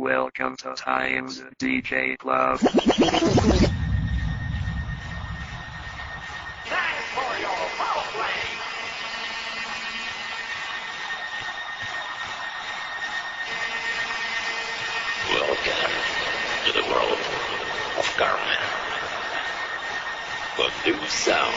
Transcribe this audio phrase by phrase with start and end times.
[0.00, 2.58] Welcome to Times DJ Club.
[2.58, 2.80] Thanks
[7.12, 8.02] for your foul.
[15.34, 15.92] Welcome
[16.64, 17.20] to the world
[17.98, 18.62] of Carmen.
[20.56, 21.54] A new sound.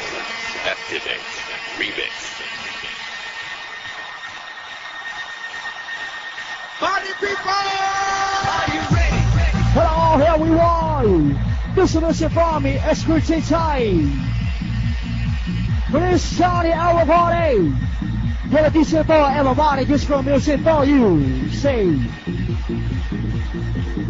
[0.66, 1.32] Activate.
[1.78, 2.12] Remix.
[6.80, 8.33] Party people!
[8.54, 11.74] Hello, oh, here we are.
[11.74, 12.30] This is Mr.
[12.30, 14.12] Farmy, Escurity Time.
[15.90, 17.72] Please start our party.
[18.50, 21.50] Here at DJ for everybody, disco music for you.
[21.50, 21.96] Say,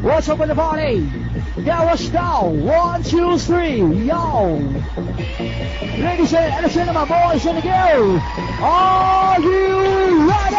[0.02, 1.10] what's up with the party?
[1.64, 2.66] Get us down.
[2.66, 4.56] One, two, three, yo.
[6.00, 8.22] Ladies and gentlemen, boys and girls,
[8.60, 10.53] are you ready?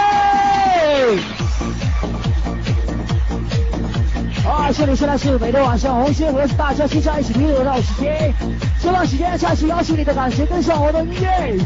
[4.55, 8.33] 啊，这里现在是每天晚上红星和大家欣赏一起娱乐到时间，
[8.81, 11.59] 这段时间再次邀请你的感情跟上我的音乐，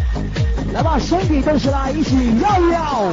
[0.73, 3.13] 来吧，身体动起来，一起摇一摇。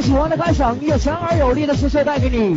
[0.00, 2.56] 喜欢的歌手，用强而有力的节奏带给你。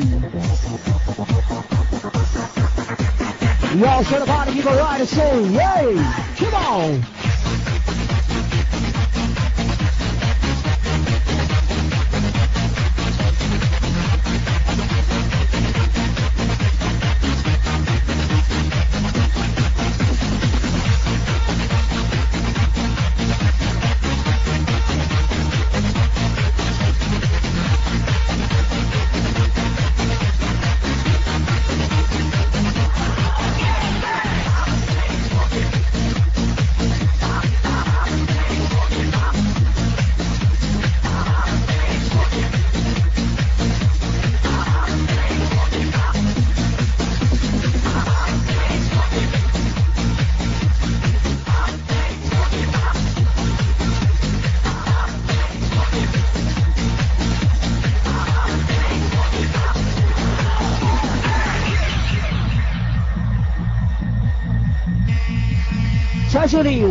[3.82, 7.15] 要说的话，你就要爱的 show，，come on！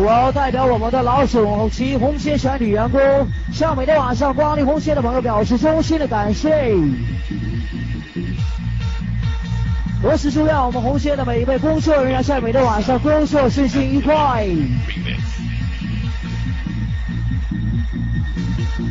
[0.04, 3.00] 我要代表我们的老总及红线全体员工，
[3.54, 6.74] 向每天晚上光临红线的朋友表示衷心的感谢。
[10.02, 14.46] 同时祝愿我们红线的每一位工作人员在每天晚上工作顺心愉快。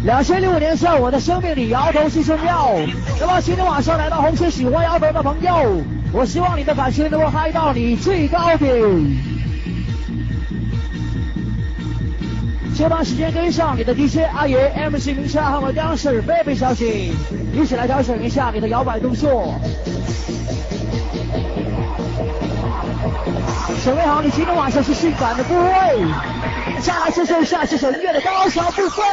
[0.06, 2.76] 两千零五年在我的生命里摇头是重要。
[3.22, 5.80] 那么今天晚上来到红线喜欢摇头的朋友，
[6.12, 9.33] 我希望你的感情能够嗨到你最高点。
[12.76, 17.12] 先把时间跟上你的 DJ 阿爷 MC 名车和我当事 baby 小姐，
[17.54, 19.54] 一起来调整一下你的摇摆动作。
[23.84, 25.70] 准备好，你今天晚上是性感的部位。
[26.82, 29.04] 再来接受一下这首音乐的高潮部分。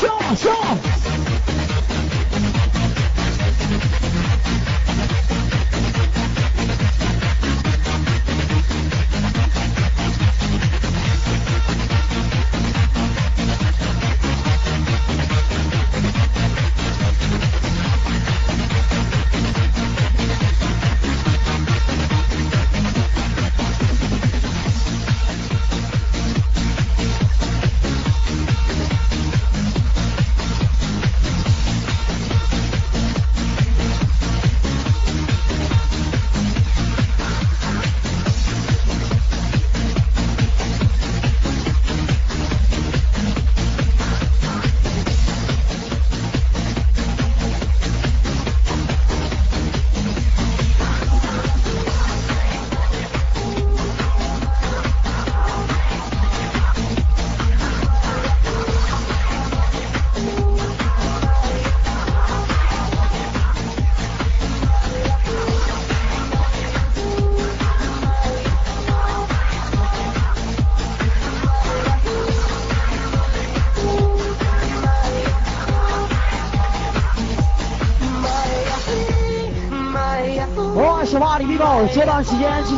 [0.00, 0.87] jump, jump.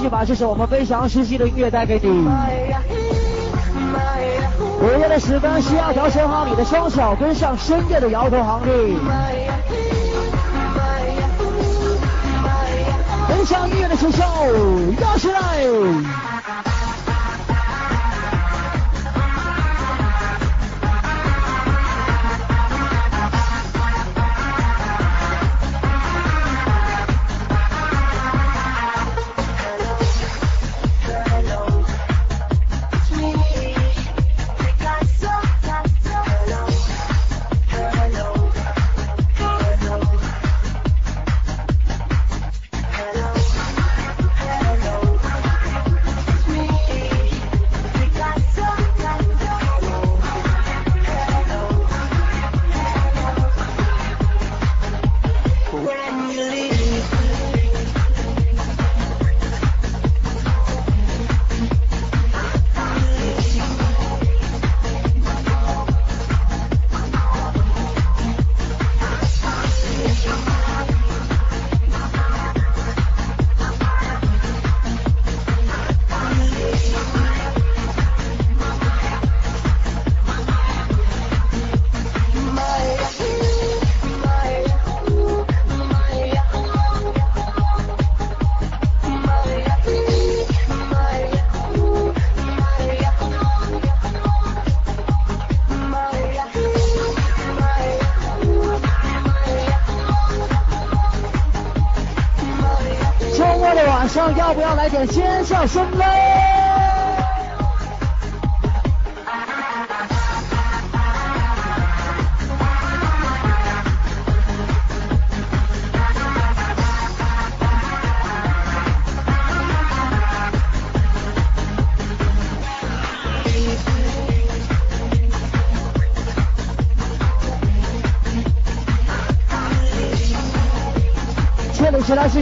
[0.00, 2.08] 续把这首我们飞翔》时期的音乐带给你。
[4.80, 8.96] 午夜的时光，需要调整好你的双手，跟上深夜的摇头行列。
[13.28, 14.24] 跟上音乐的节奏，
[15.02, 16.19] 摇起来！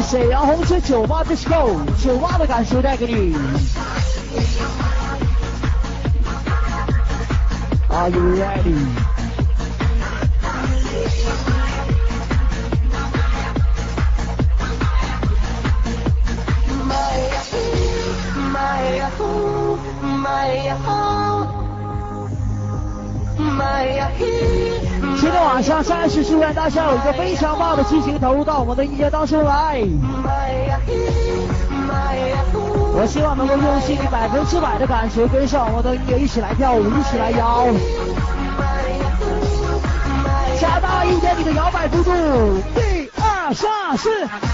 [0.03, 3.35] 沈阳红车酒吧 disco，酒吧的感受带给你。
[7.89, 8.98] Are you ready？
[25.61, 29.83] 今天晚上三十祝愿大家有一个非常棒的心情投入到我们的音乐当中来。
[32.95, 37.67] 我希望能够用心百分之百的感觉，跟上我的音乐一起来跳舞，一起来摇。
[40.61, 42.13] 加大一点你的摇摆幅度，
[42.77, 44.48] 一二三四。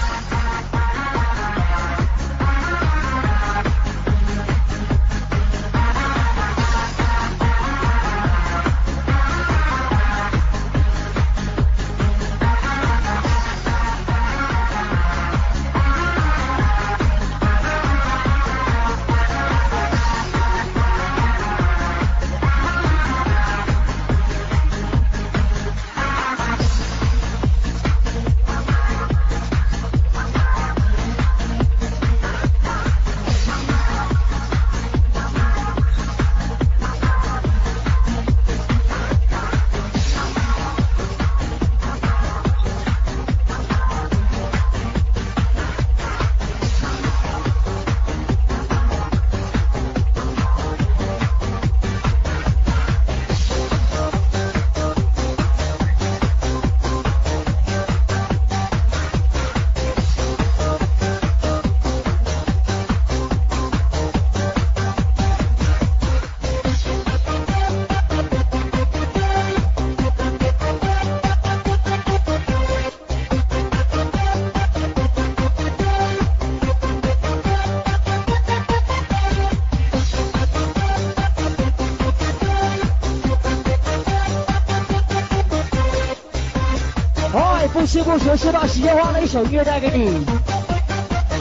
[88.03, 90.25] 不不学，是把时间花了一首音乐带给你，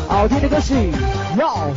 [0.08, 0.92] 好听的歌曲，
[1.36, 1.68] 要。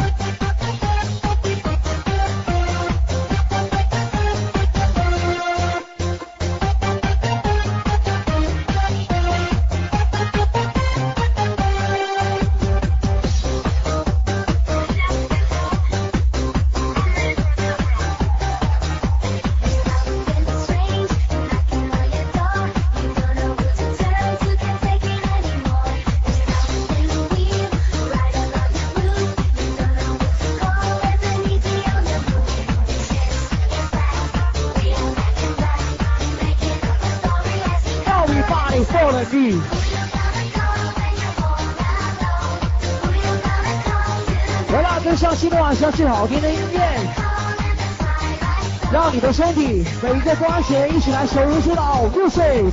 [50.01, 52.65] 每一个关节一起来手舞足蹈入睡。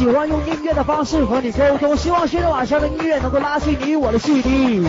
[0.00, 4.82] 喜欢用音乐的方式和你沟通，希望今天晚上的音乐能够拉近你我的距离。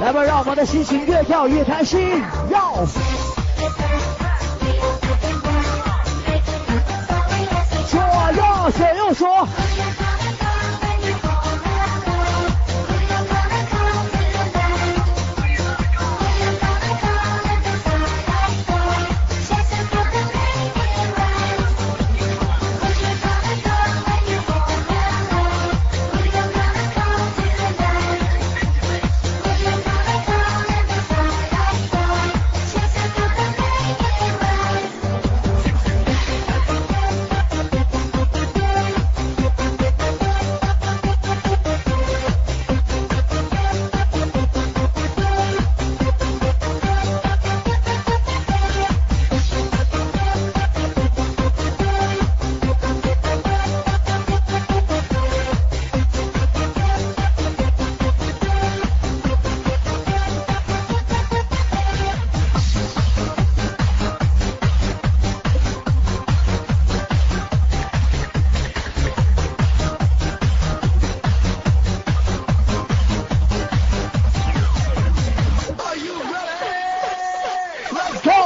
[0.00, 2.69] 来吧，让我们的心情越跳越开心，要！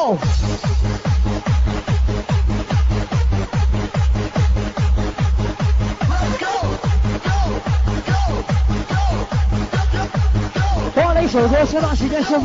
[0.04, 0.18] Go!
[0.18, 0.18] go,
[10.94, 12.44] 换了一首歌，这段时间送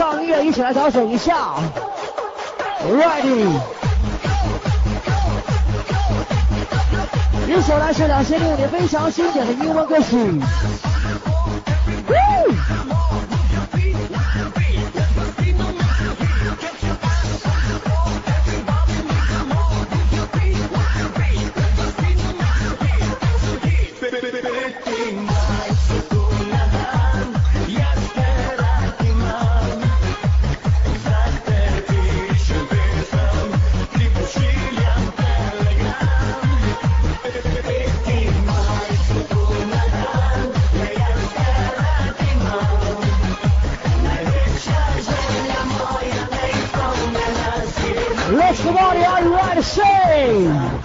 [0.00, 1.56] 上音乐一起来调整一下。
[2.88, 3.60] Ready。
[7.46, 10.16] 一首来自两千零五年非常经典的英文歌曲。
[49.60, 50.84] get saved.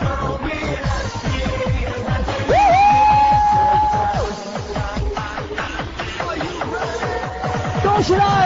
[8.03, 8.44] Go.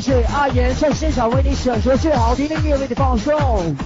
[0.00, 3.76] 谢谢阿言在现场为你选择最好听的音乐，为你放送。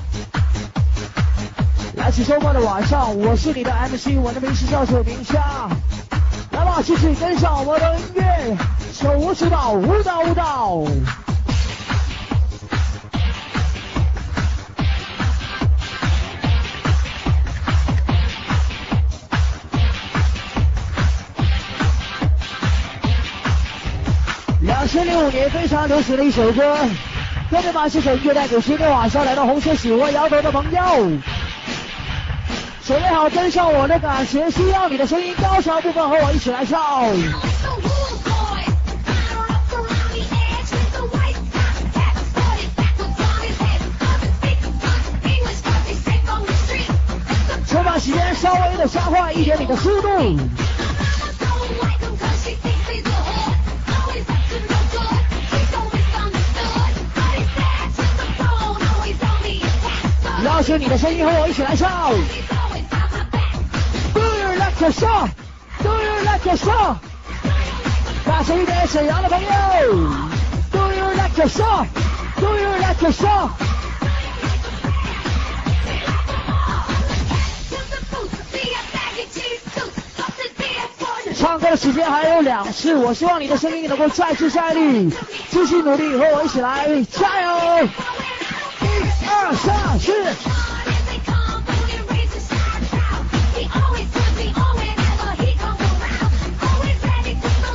[1.96, 5.68] 来自周末的晚上，我是你的 MC，我的名字叫做明虾。
[6.52, 8.56] 来吧，继续跟上我的音乐，
[8.92, 10.84] 手舞足蹈，舞蹈舞蹈。
[25.74, 26.76] 常流行的一首歌，
[27.50, 30.80] 特别把这首音乐带给今天晚上来到红色喜欢摇头的朋友。
[32.86, 37.08] 准备好跟上我的感觉，需要你的声音高潮部分和我一起来唱。
[47.66, 50.38] 先把时间稍微的加快一点你的速度。
[60.64, 62.10] 邀请你的声音和我一起来唱。
[64.14, 65.28] Do you like the song?
[65.82, 66.96] Do you like the song?
[68.24, 69.48] 大声一点，沈阳的朋友。
[70.72, 71.86] Do you like the song?
[72.36, 73.50] Do you like the song?
[81.36, 85.12] 唱歌的时间还有两次，我希望你的声音能够再接再厉，
[85.50, 87.88] 继续努力，和我一起来加油！
[89.34, 90.12] 二三四。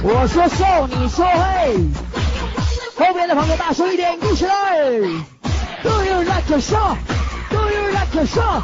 [0.02, 1.76] 我说瘦，你说嘿，
[2.98, 4.54] 后边的朋友大声一点，一起来。
[5.84, 6.98] Do you like a song?
[7.50, 8.63] Do you like a show?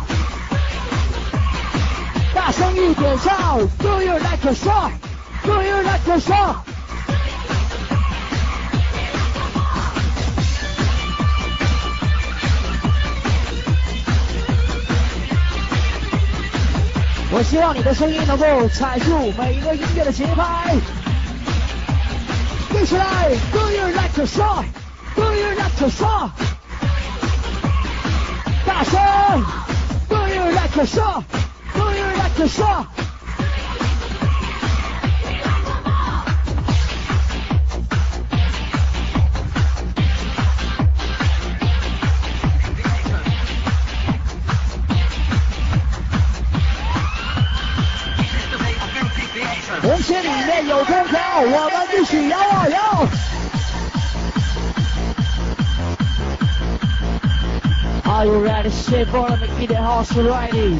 [2.34, 3.60] 大声一点唱。
[3.80, 4.90] Do you like a show?
[5.44, 6.56] Do you like a show?
[17.38, 20.74] 我希望你的声音能够踩住每一个音乐的节拍。
[22.72, 24.64] 一起来，Do you like to song?
[25.16, 26.30] Do you like to song?
[28.66, 29.44] 大声
[30.08, 31.24] ，Do you like to song?
[31.74, 32.86] Do you like to song?
[50.06, 53.08] 心里面有空调，我们一起摇啊摇。
[58.04, 58.70] Are you ready?
[58.70, 60.78] Shit, for me, get the house ready.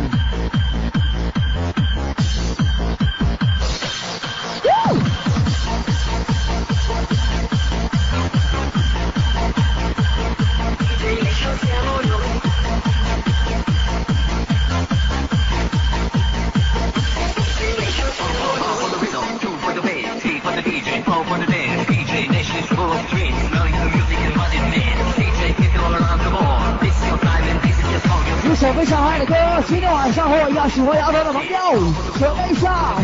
[30.76, 31.58] 喜欢摇头的朋友，
[32.20, 32.98] 准备一下。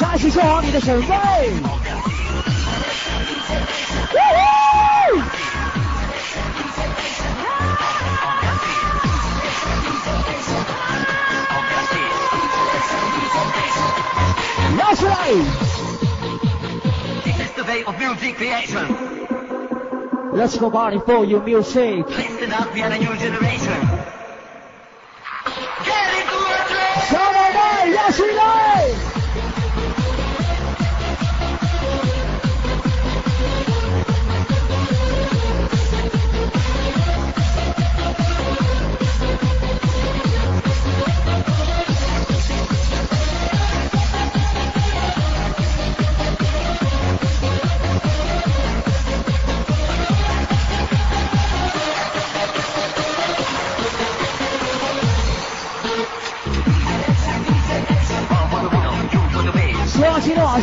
[0.00, 1.14] 开始做好你的准备。
[14.76, 15.73] 摇起来！
[17.86, 19.26] way of music creation.
[20.32, 22.06] Let's go party for your music.
[22.08, 23.80] Listen up, we are a new generation.
[25.84, 26.96] Get into a train!
[27.06, 29.13] Saturday, yes we know!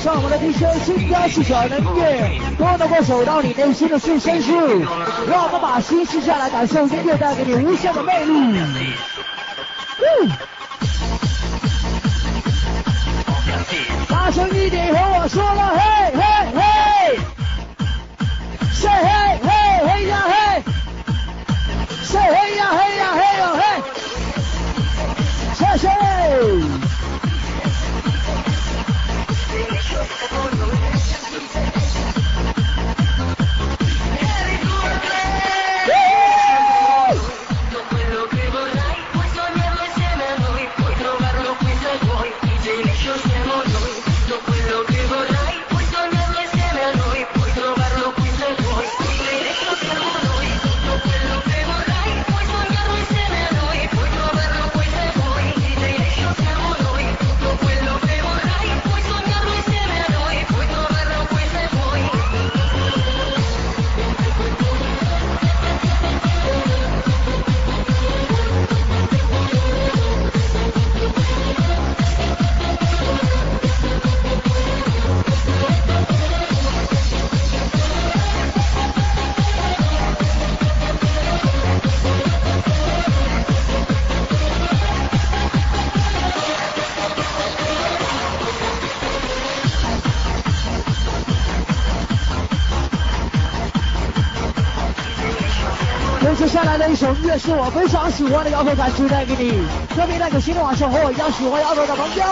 [0.01, 4.49] 上我们的 DJ 新歌是小能乐，都能够走到你内心的最深处，
[5.29, 8.33] 让我们把心静下来，感受音乐带给你无限的魅力。
[10.01, 10.31] 嗯。
[14.09, 16.21] 大声一点，和我说了，嘿嘿
[16.55, 16.61] 嘿。
[18.81, 19.20] 嘿嘿
[96.37, 99.63] 接下来的一首音乐是我非常喜欢的摇头感曲带给你，
[99.93, 102.23] 特别带给今天晚上和我一样喜欢摇头的朋友。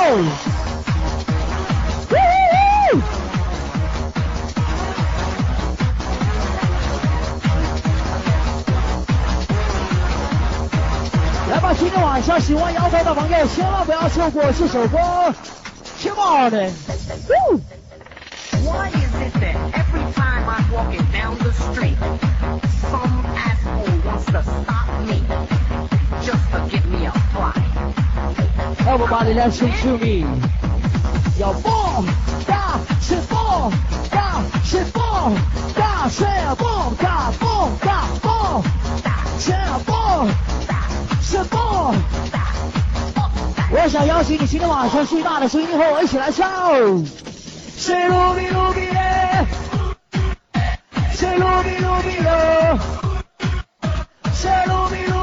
[11.52, 14.98] 来吧，今天晚上喜欢摇头的朋友，千万不要错过这首歌。
[16.02, 21.98] Come on！Why is it that every time I'm walking down the street,
[28.90, 30.26] Everybody listen to me.
[31.38, 32.04] 要蹦，
[32.48, 33.72] 大是蹦，
[34.10, 35.36] 大是蹦，
[35.76, 36.26] 大是
[36.58, 38.64] 蹦，大蹦大蹦，
[39.04, 39.54] 大是
[39.86, 40.28] 蹦，
[40.68, 40.90] 大
[41.22, 41.94] 是蹦。
[43.72, 47.06] 我想邀请你今天晚上最大的声音和我一起来唱。
[47.78, 49.46] 谁鲁比鲁比嘞？
[51.14, 52.80] 谁鲁比鲁比喽？
[54.34, 55.19] 谁鲁比鲁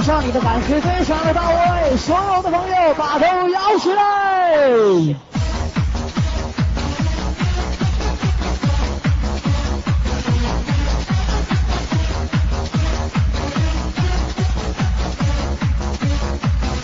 [0.00, 5.14] 上你的感觉非常的到位，所有的朋友把头摇起来。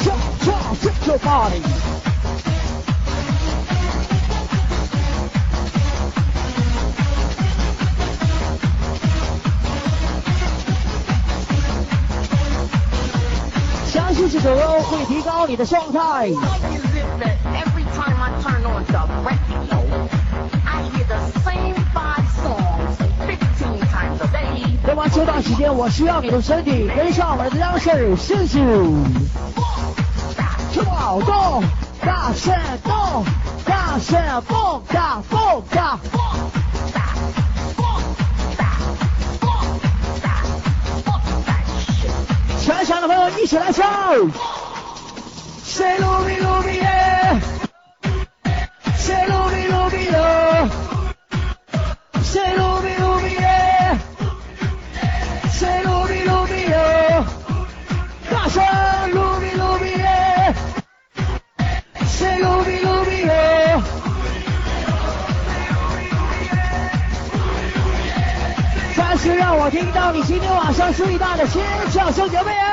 [0.01, 1.19] 跳跳
[14.53, 16.31] 会提高你的状态。
[24.87, 28.61] 那么这段时间我需要你的身体跟上我的腰身谢谢
[30.73, 31.63] 跳动
[32.85, 33.25] 动
[34.47, 34.83] 蹦
[35.31, 36.64] 蹦蹦
[42.65, 43.85] 全场的朋友一起来跳。
[45.63, 46.81] Say Lumi Lumi。
[46.81, 46.94] Yeah!
[72.15, 72.64] 兄姐妹！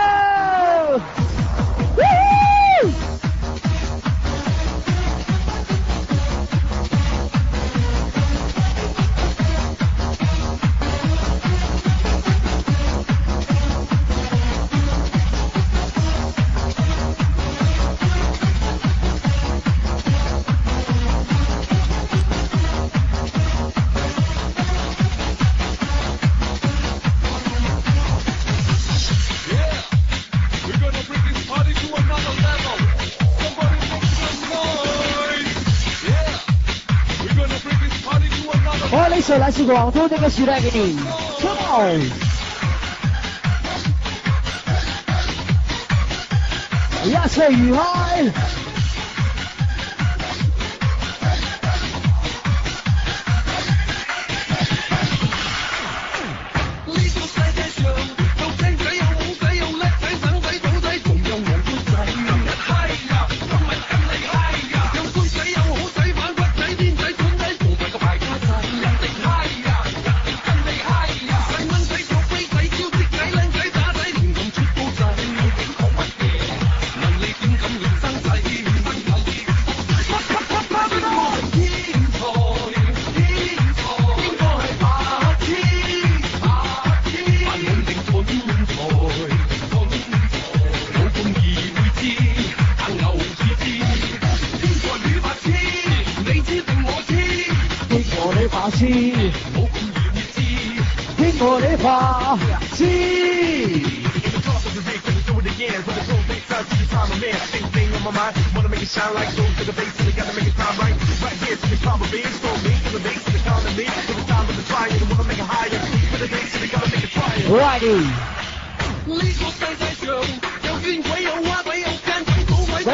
[39.43, 40.99] 但是广州这个时代给你。
[41.39, 41.99] Come on
[47.11, 48.21] 亚瑟与嗨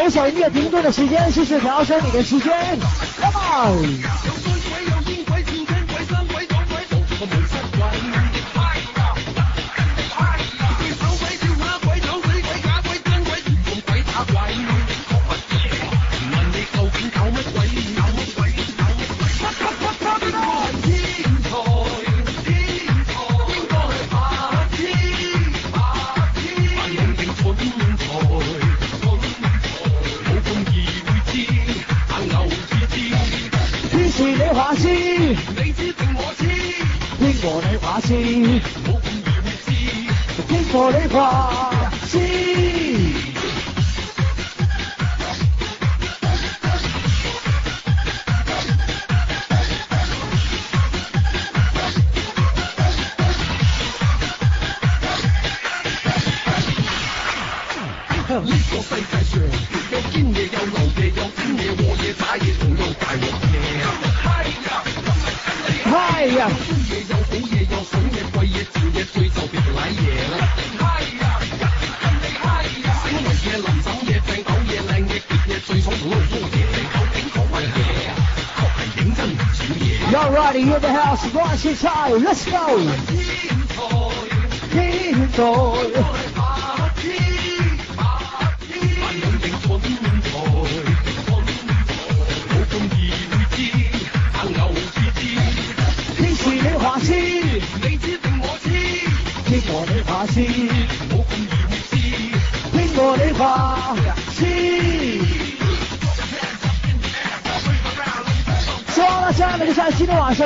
[0.10, 2.80] 小音乐停顿的时间，试试调整你的时间。
[3.20, 4.04] Come on.
[38.10, 39.36] 我不愿
[39.68, 41.67] 意知你说的话。
[80.78, 82.12] of the house, right his high.
[82.12, 82.78] Let's go.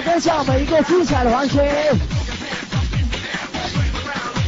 [0.06, 1.92] 奔向每一个精彩的环节。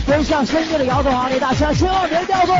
[0.05, 2.53] 奔向深圳的摇头华丽大家千万别掉队。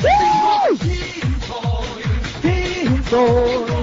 [0.00, 1.84] 停走
[2.42, 3.73] 停走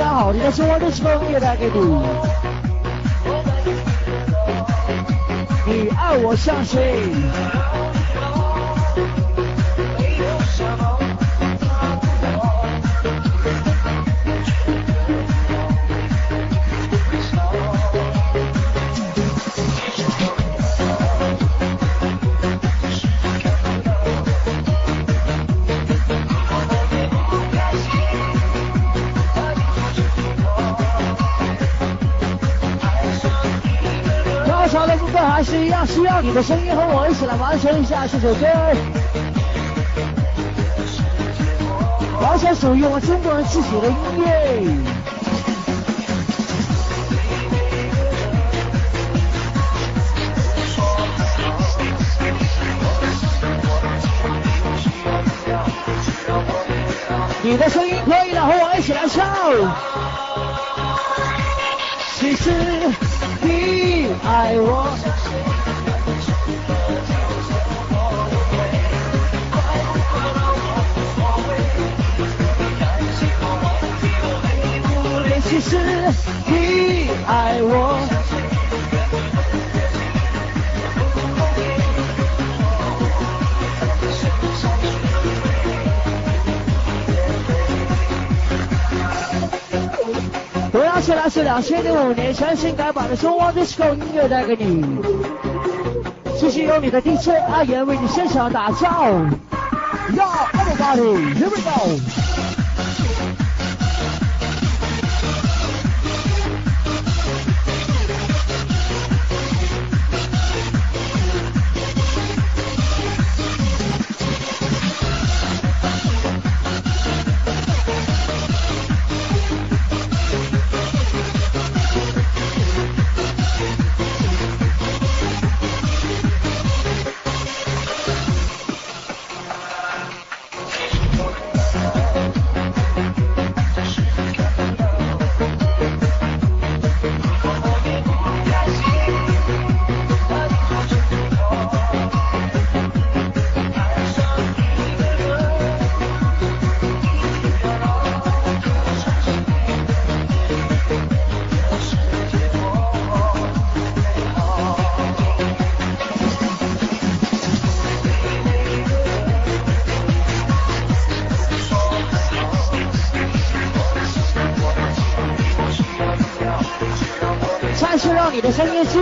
[0.00, 1.78] 大家好，你的生活都是风，也带给你。
[5.66, 7.02] 你爱我像谁？
[37.60, 38.46] 一起来完成一下这首歌。
[42.22, 44.24] 完全属于我们中国人自己的音乐。
[57.42, 59.28] 你的声音可以的，和我一起来唱。
[62.16, 62.50] 其实
[63.42, 65.59] 你爱我。
[75.42, 75.76] 其实
[76.46, 77.98] 你爱我。
[90.70, 94.84] 同样是来自两千零五年全新改版的中央 disco 音乐带给你，
[96.38, 99.10] 继续由你的 DJ 阿言为你现场打造。
[100.12, 102.19] Yo everybody, here we go.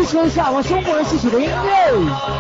[0.08, 2.37] 说一下我们中国人自己的音乐。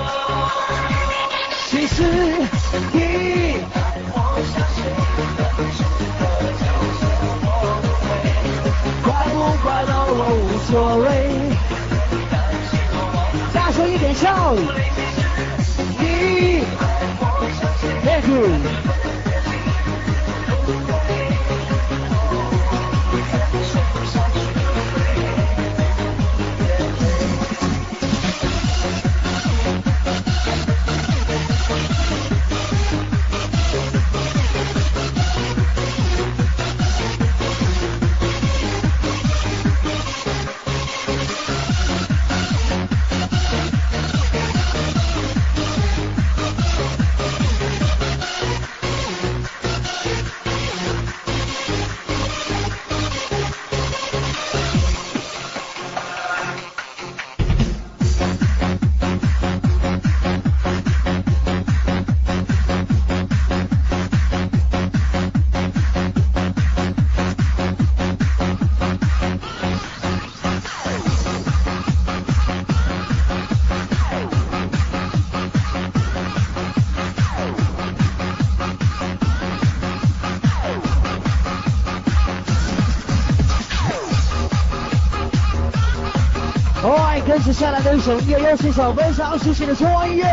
[88.08, 90.24] 首音乐，又是一首非常熟悉的中文音乐。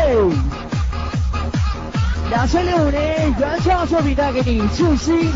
[2.30, 5.30] 两千零五年原创作品带给你祝星。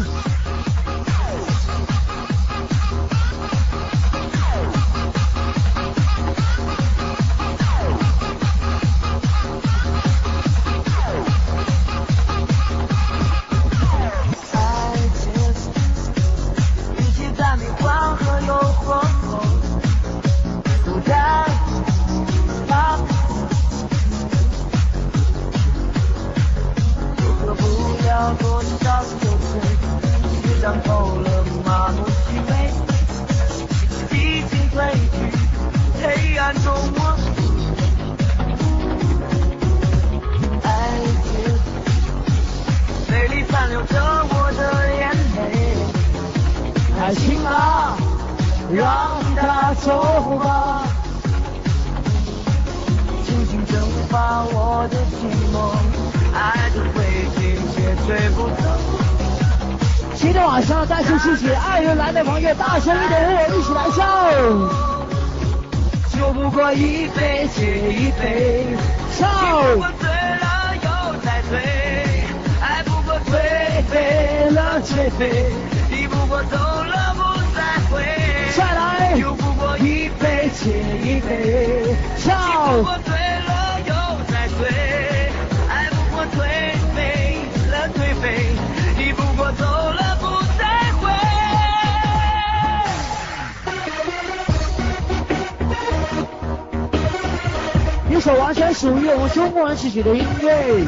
[98.35, 100.85] 完全属于我们中国人自己的音乐。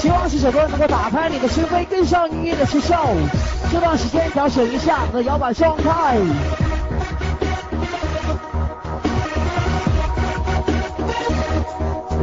[0.00, 2.96] 希望这首歌能够打开你的心扉，跟上音乐的节奏。
[3.70, 6.16] 这段时间调整一下你的摇摆状态。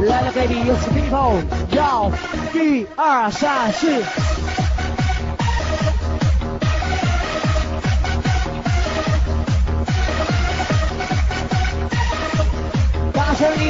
[0.06, 2.10] 来了，baby，young people，要
[2.54, 3.86] 一二三四。
[3.90, 4.47] 1, 2, 3,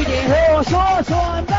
[0.09, 1.58] 你对我说说。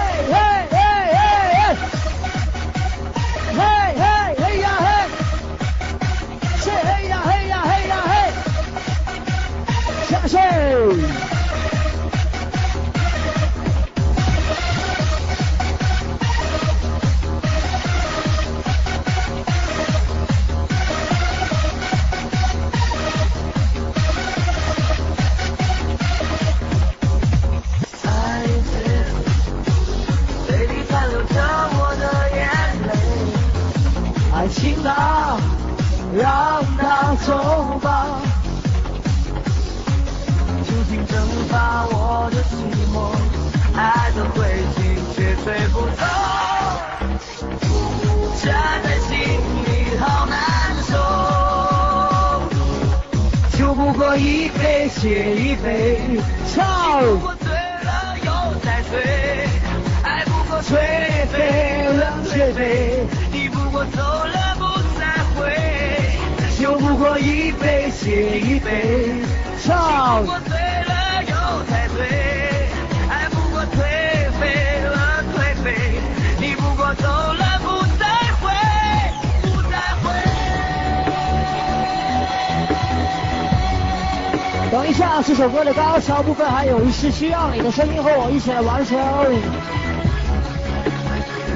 [86.60, 89.00] 还有一次需要你的声音和我一起来完成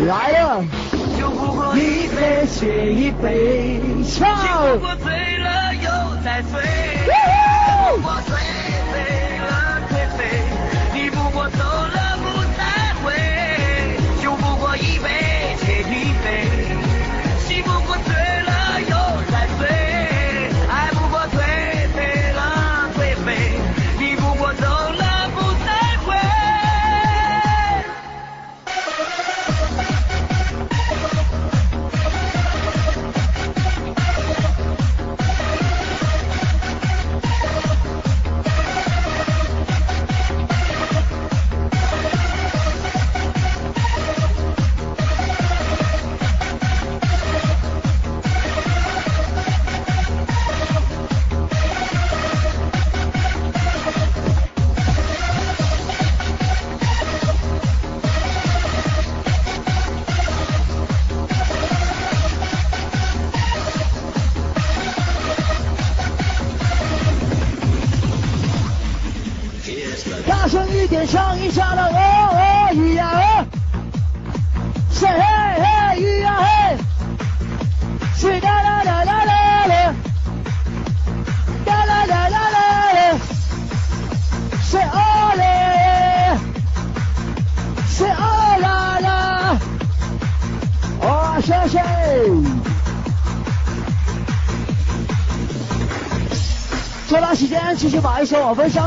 [0.07, 0.63] 来了
[1.75, 4.92] 一杯接一杯唱。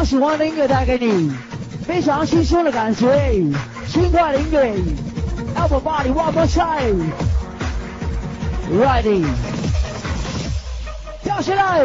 [0.07, 1.33] 喜欢的音乐带给你
[1.85, 3.11] 非常轻松的感觉
[3.89, 4.73] 轻快的音乐
[5.57, 7.11] everybody one more time
[8.71, 9.25] ready
[11.25, 11.85] 跳起来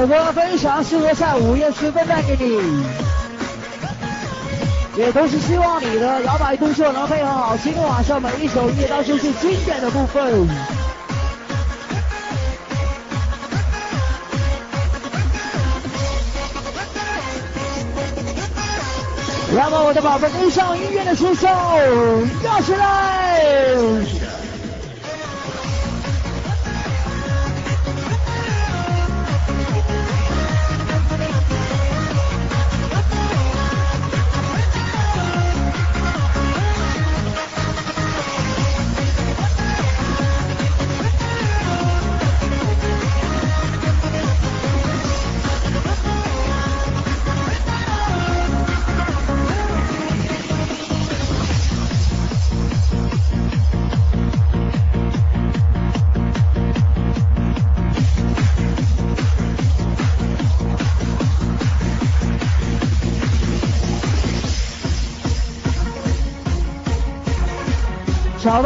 [0.00, 2.86] 首歌非常适合在午夜时分带给你，
[4.96, 10.48] 也都是希望你的摇摆动作能配合好今天晚上每一首音乐当中最经典的部分。
[19.54, 21.46] 让我的宝贝跟上音乐的节奏，
[22.42, 23.42] 摇起来！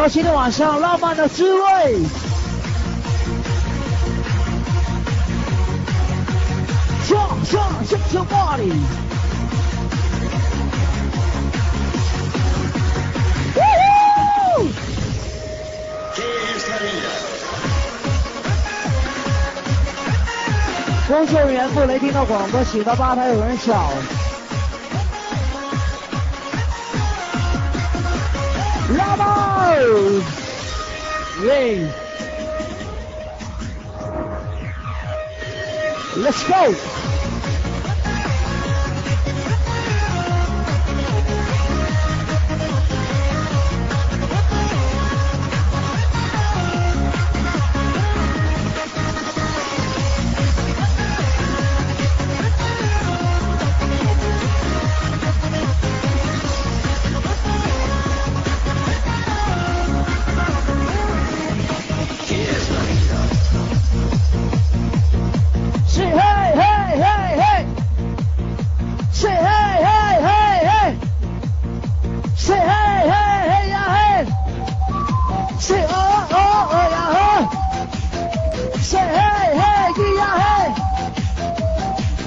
[0.07, 1.61] 今天晚上浪漫的滋味。
[7.03, 8.73] 上上上上 body。
[21.09, 23.75] 工作人员不雷听到广播，请到吧台有人抢。
[28.97, 30.25] Ramos!
[31.41, 31.93] Ring.
[36.17, 36.94] Let's go!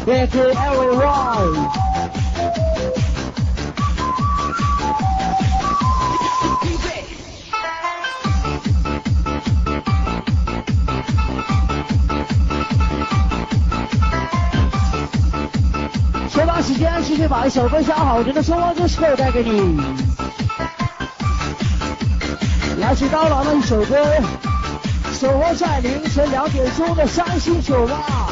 [0.08, 1.68] ，Thank you everyone。
[16.30, 19.78] 先把时间继续把一首分享好听的生活歌曲带给你。
[22.80, 23.98] 来自刀郎的一首歌，
[25.12, 28.27] 守候在凌晨两点钟的伤心酒吧。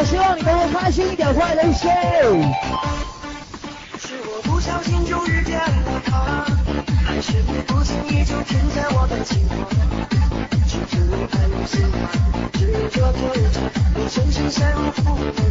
[0.00, 1.90] 我希望你能够开心一点，快乐一些。
[3.98, 6.46] 是我不小心就遇见了他，
[7.04, 9.68] 还是你不经意就听见我的情话？
[10.66, 12.00] 是只有太有喜欢，
[12.54, 13.60] 只有这对着
[13.94, 15.02] 我深深陷入负
[15.36, 15.49] 的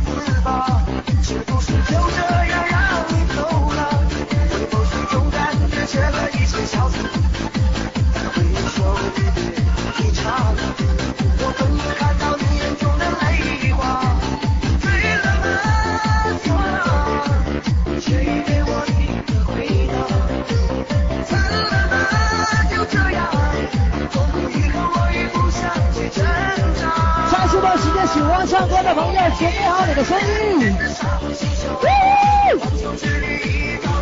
[29.31, 33.05] 我在好你的声音滩九十
[33.47, 34.01] 亿到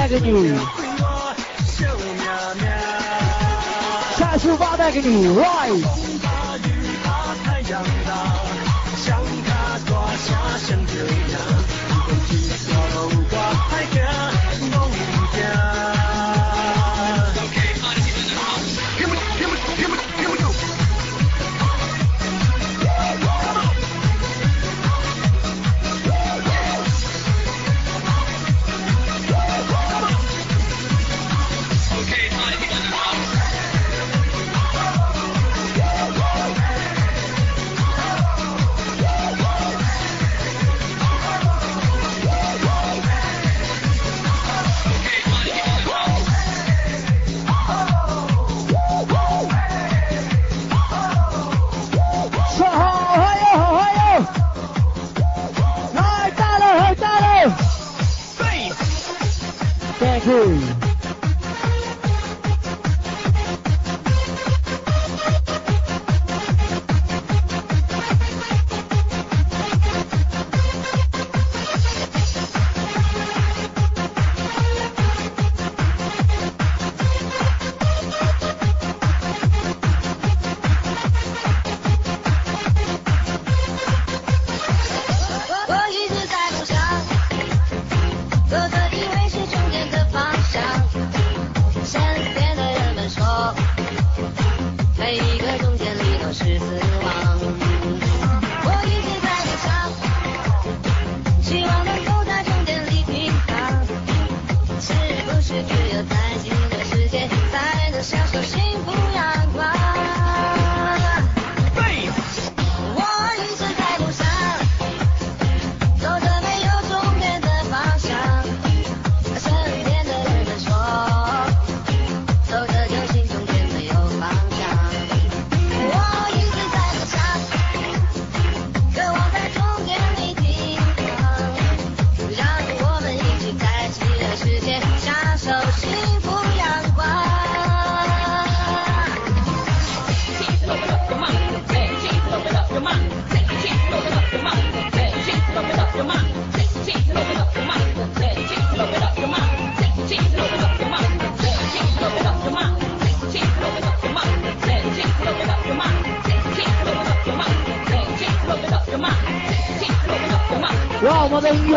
[0.00, 0.48] 带给你，
[1.66, 2.06] 笑命
[2.56, 2.64] 命。
[4.18, 5.84] 再出发带给你，right。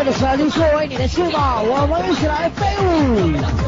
[0.04, 3.63] 的神，就作为你的翅膀，我们一起来飞舞。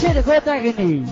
[0.00, 1.04] 谢的歌带给你。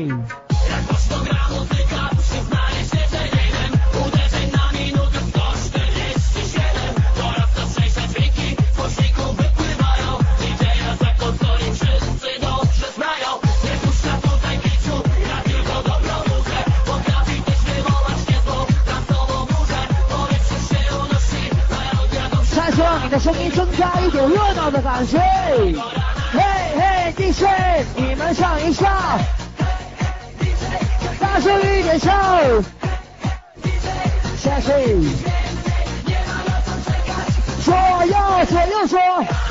[23.26, 25.17] 声音增加一点热闹的感觉。
[25.17, 25.73] Hey,
[26.78, 27.84] Hey, DJ。
[28.18, 29.20] 你们唱一下，
[31.20, 32.63] 大声一点唱。
[34.38, 34.72] 下去，
[37.61, 39.44] 左右左右说。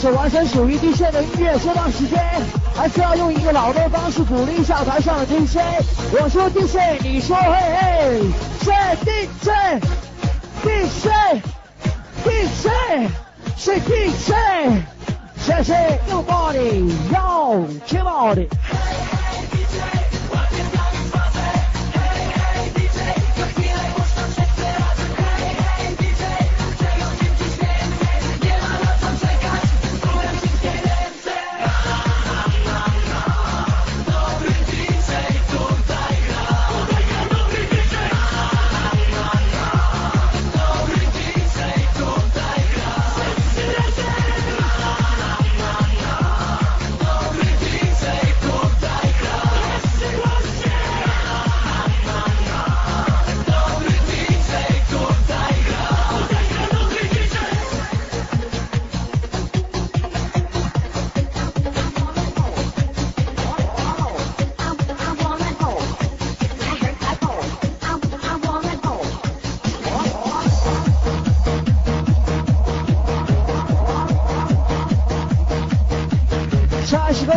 [0.00, 2.18] 首完全属于 DJ 的音乐，这段时间
[2.74, 5.58] 还需要用一个老的方式鼓励一下台上的 DJ。
[6.10, 8.22] 我说 DJ，你说嘿嘿，
[8.62, 8.72] 谁
[10.64, 13.10] DJ，DJ，DJ，
[13.58, 14.32] 谁 DJ，
[15.36, 18.48] 谢谢 Nobody，Yo，Come on。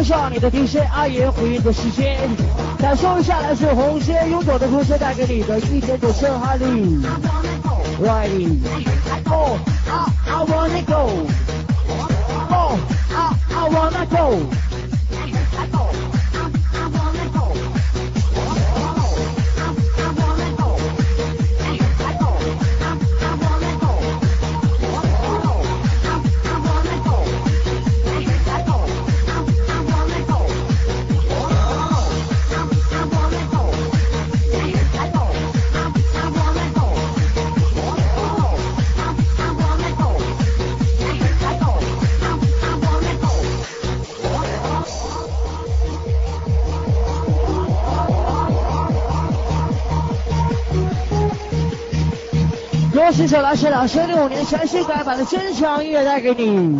[0.03, 2.17] 下一时跟上你的 DJ 阿爷回应的时间，
[2.77, 7.01] 感受一下来自红街拥有的同学带给你的一点点震撼力。
[8.01, 8.59] Ready?
[9.29, 11.25] Oh, I, I wanna go.
[12.49, 12.77] Oh,
[13.15, 14.72] I, I wanna go.
[53.73, 56.79] 老师六五年全新改版的真香音乐带给你。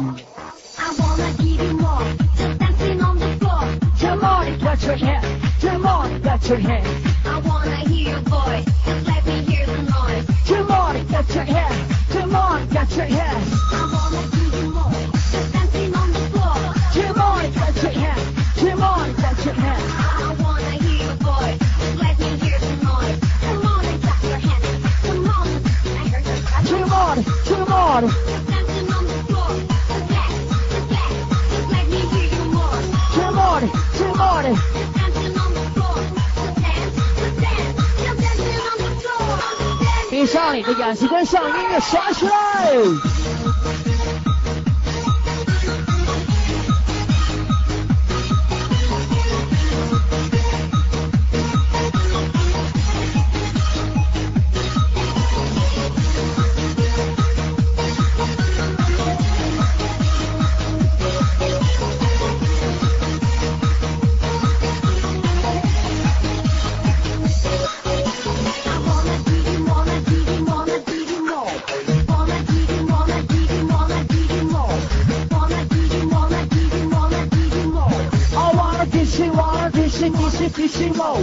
[80.02, 81.18] Wanna teach you, teach you, teach you more.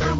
[0.00, 0.18] I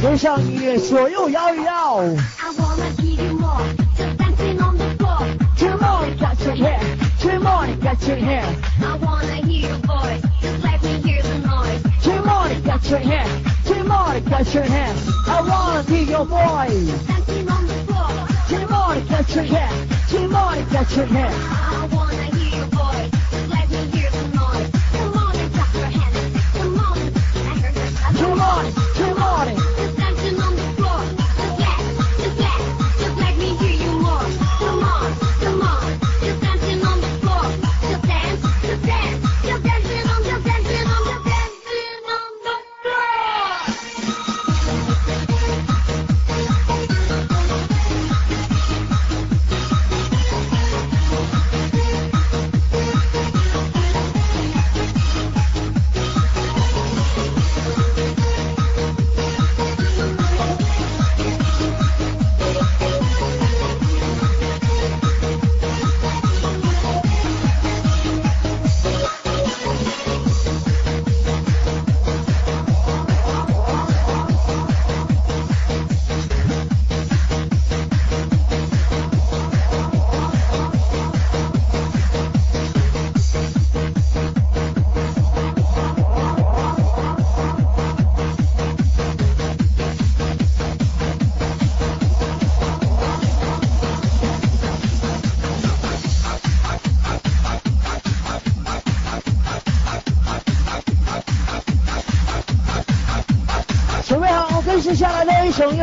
[0.00, 2.02] 跟上音乐，左右摇一摇。
[8.08, 8.64] Your hand.
[8.80, 11.82] I wanna hear your voice, just let me hear the noise.
[12.02, 13.46] Come on, get your hand.
[13.66, 14.98] Come on, get your hand.
[15.26, 16.68] I wanna be your boy.
[17.06, 19.90] Dancing on the floor, on, get your hand.
[20.08, 21.34] Team on, get your hand.
[21.34, 23.10] I wanna hear your voice.
[23.30, 24.70] Just let me hear some noise.
[24.92, 26.44] Come on and clap your hands.
[26.56, 26.98] Come on.
[27.36, 28.16] I heard.
[28.16, 29.77] Come on, come on.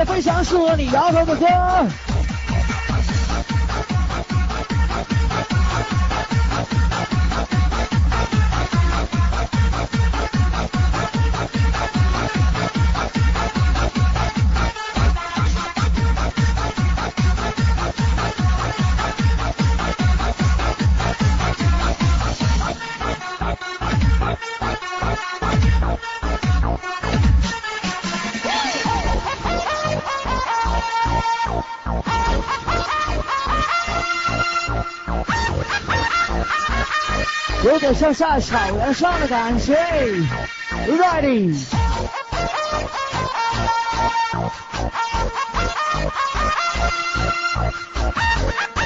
[0.05, 1.45] 非常适合你摇头的歌。
[38.05, 39.73] 就像在草原上的感觉。
[40.87, 41.57] Ready？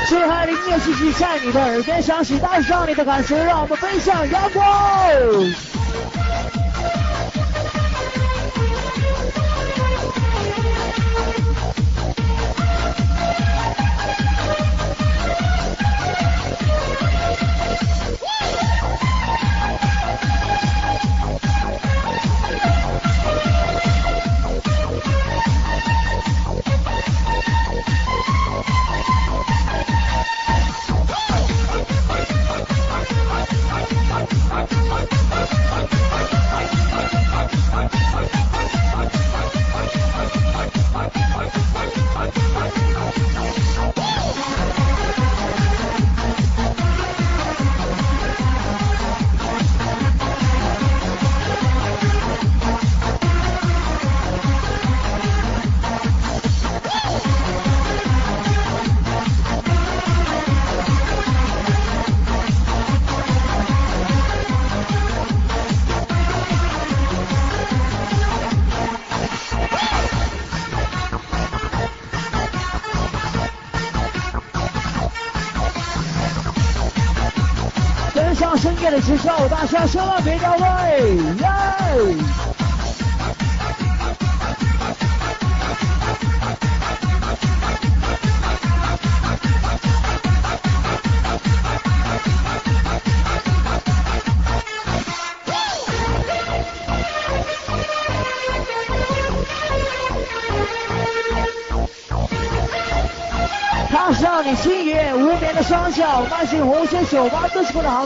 [0.08, 4.66] 最嗨的音乐继续在你的耳边响起，带上你的感觉，让我们飞向阳光。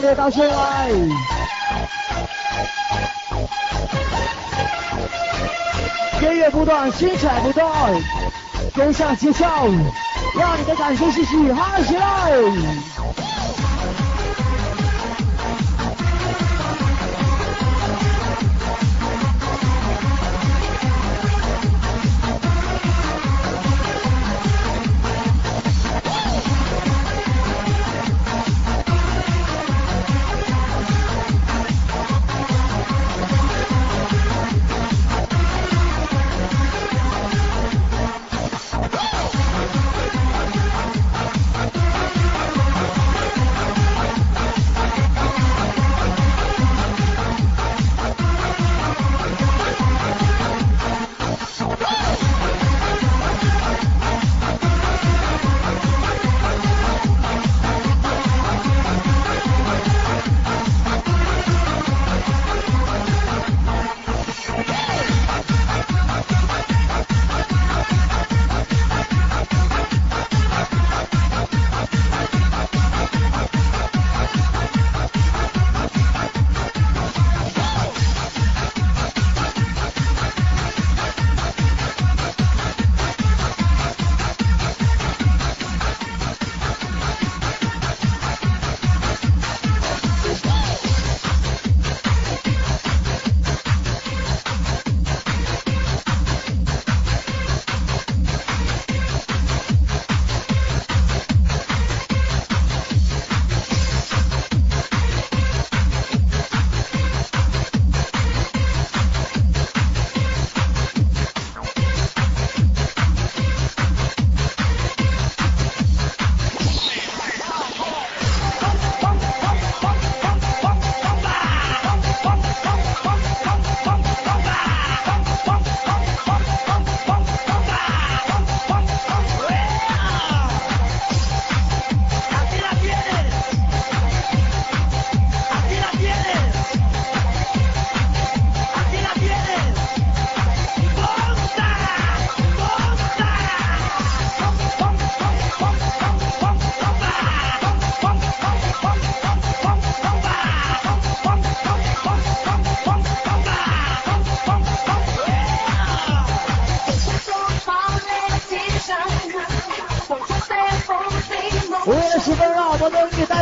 [0.00, 0.90] 列到现来。
[6.22, 7.70] 音乐不断，精彩不断，
[8.74, 9.44] 跟上节奏，
[10.38, 12.32] 让你的感情继续嗨起来。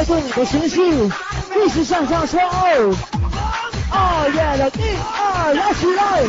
[0.03, 0.81] 带动你的情绪，
[1.65, 2.41] 一起向上冲！
[3.93, 6.25] 哦耶的一二，拉起来！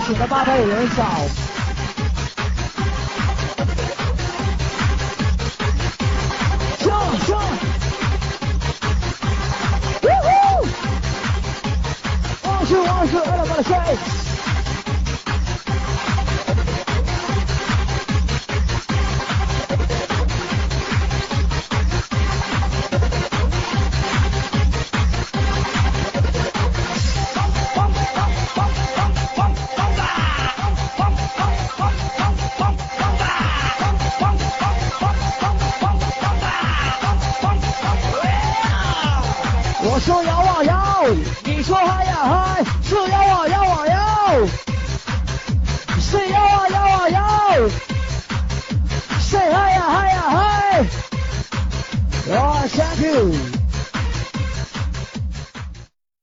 [0.00, 1.47] 死的八百有人少。